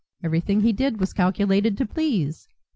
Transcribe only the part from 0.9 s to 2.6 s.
was calculated to please.